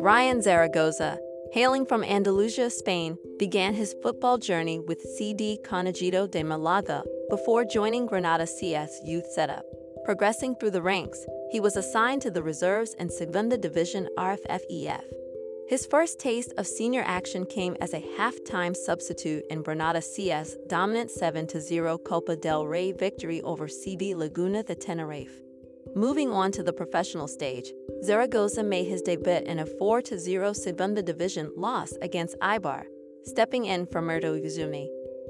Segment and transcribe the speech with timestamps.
[0.00, 1.18] Bryan Zaragoza,
[1.52, 8.06] hailing from Andalusia, Spain, began his football journey with CD Conejito de Malaga before joining
[8.06, 9.66] Granada CF's youth setup.
[10.06, 15.02] Progressing through the ranks, he was assigned to the reserves in Segunda Division RFEF.
[15.68, 21.10] His first taste of senior action came as a half-time substitute in Granada CF's dominant
[21.10, 25.42] 7-0 Copa del Rey victory over CD Laguna de Tenerife.
[25.94, 27.72] Moving on to the professional stage,
[28.04, 32.84] Zaragoza made his debut in a 4-0 Segunda Division loss against Eibar,
[33.24, 34.88] stepping in for Myrto Uzuni.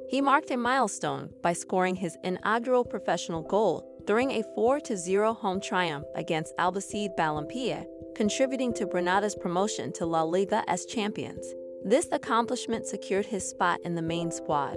[0.09, 6.07] He marked a milestone by scoring his inaugural professional goal during a 4-0 home triumph
[6.15, 7.87] against Albacete Balompié
[8.21, 11.55] contributing to Granada's promotion to La Liga as champions.
[11.85, 14.77] This accomplishment secured his spot in the main squad.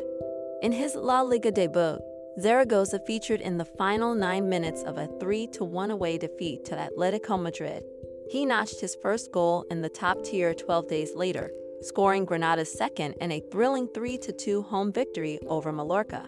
[0.62, 1.99] In his La Liga debut,
[2.39, 7.83] Zaragoza featured in the final nine minutes of a 3-1 away defeat to Atletico Madrid.
[8.27, 13.13] He notched his first goal in the top tier 12 days later, scoring Granada's second
[13.21, 16.27] in a thrilling 3-2 home victory over Mallorca.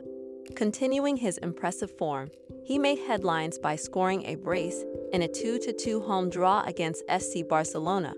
[0.56, 2.30] Continuing his impressive form,
[2.64, 8.14] he made headlines by scoring a brace in a 2-2 home draw against FC Barcelona,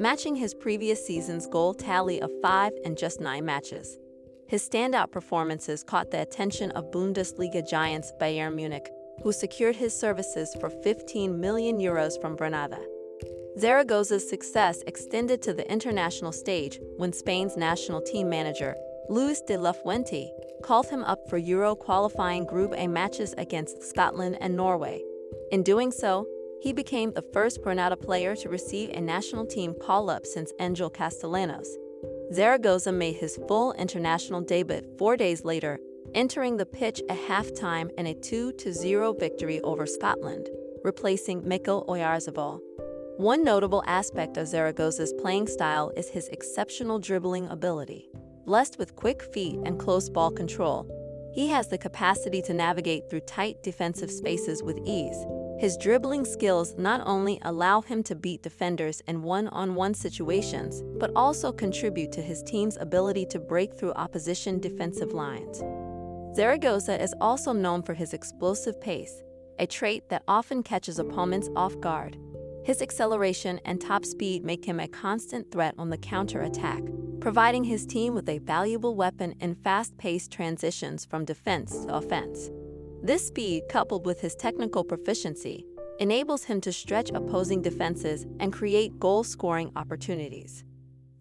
[0.00, 3.99] matching his previous season's goal tally of 5 in just 9 matches.
[4.50, 8.90] His standout performances caught the attention of Bundesliga giants Bayern Munich,
[9.22, 12.80] who secured his services for 15 million euros from Granada.
[13.56, 18.74] Zaragoza's success extended to the international stage when Spain's national team manager,
[19.08, 20.32] Luis de la Fuente,
[20.64, 25.00] called him up for Euro qualifying Group A matches against Scotland and Norway.
[25.52, 26.26] In doing so,
[26.60, 31.68] he became the first Granada player to receive a national team call-up since Angel Castellanos.
[32.32, 35.80] Zaragoza made his full international debut four days later,
[36.14, 40.48] entering the pitch at halftime in a 2-0 victory over Scotland,
[40.84, 42.60] replacing Mikel Oyarzabal.
[43.16, 48.08] One notable aspect of Zaragoza's playing style is his exceptional dribbling ability.
[48.46, 50.86] Blessed with quick feet and close ball control,
[51.34, 55.26] he has the capacity to navigate through tight defensive spaces with ease.
[55.60, 61.52] His dribbling skills not only allow him to beat defenders in one-on-one situations, but also
[61.52, 65.58] contribute to his team's ability to break through opposition defensive lines.
[66.34, 69.22] Zaragoza is also known for his explosive pace,
[69.58, 72.16] a trait that often catches opponents off guard.
[72.64, 76.82] His acceleration and top speed make him a constant threat on the counter-attack,
[77.20, 82.50] providing his team with a valuable weapon in fast-paced transitions from defense to offense.
[83.02, 85.64] This speed, coupled with his technical proficiency,
[85.98, 90.64] enables him to stretch opposing defenses and create goal-scoring opportunities.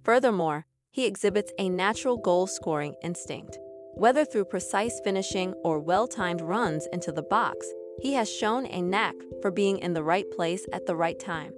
[0.03, 3.57] Furthermore, he exhibits a natural goal-scoring instinct.
[3.93, 7.67] Whether through precise finishing or well-timed runs into the box,
[8.01, 11.53] he has shown a knack for being in the right place at the right time.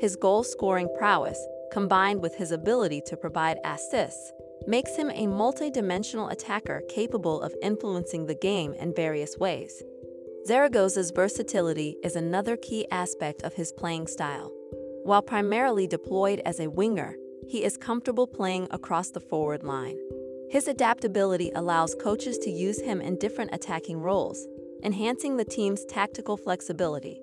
[0.00, 1.38] His goal-scoring prowess
[1.70, 4.32] combined with his ability to provide assists,
[4.66, 9.82] makes him a multi-dimensional attacker capable of influencing the game in various ways.
[10.46, 14.50] Zaragoza's versatility is another key aspect of his playing style.
[15.04, 17.16] While primarily deployed as a winger,
[17.48, 19.98] he is comfortable playing across the forward line.
[20.50, 24.46] His adaptability allows coaches to use him in different attacking roles,
[24.82, 27.20] enhancing the team's tactical flexibility.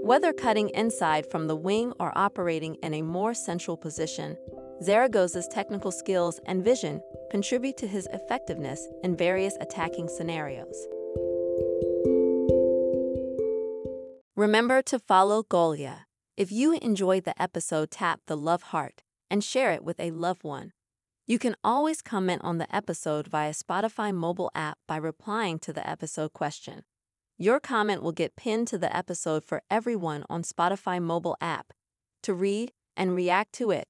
[0.00, 4.36] Whether cutting inside from the wing or operating in a more central position,
[4.82, 7.00] Zaragoza's technical skills and vision
[7.30, 10.86] contribute to his effectiveness in various attacking scenarios.
[14.36, 16.04] Remember to follow Golia.
[16.36, 20.44] If you enjoyed the episode, tap the love heart and share it with a loved
[20.44, 20.72] one.
[21.26, 25.86] You can always comment on the episode via Spotify mobile app by replying to the
[25.88, 26.84] episode question.
[27.36, 31.72] Your comment will get pinned to the episode for everyone on Spotify mobile app
[32.22, 33.86] to read and react to it